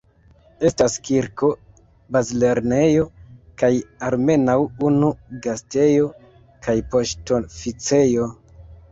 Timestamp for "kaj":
3.63-3.69, 6.69-6.75